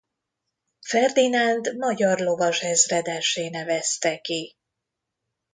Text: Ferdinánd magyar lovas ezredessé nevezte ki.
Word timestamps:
Ferdinánd 0.87 1.77
magyar 1.77 2.19
lovas 2.19 2.61
ezredessé 2.61 3.49
nevezte 3.49 4.19
ki. 4.21 4.55